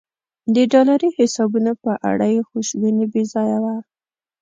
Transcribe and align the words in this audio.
د 0.53 0.55
ډالري 0.71 1.09
حسابونو 1.17 1.71
په 1.83 1.91
اړه 2.09 2.25
یې 2.35 2.41
خوشبیني 2.49 3.05
بې 3.11 3.23
ځایه 3.33 3.57
وه. 3.63 3.75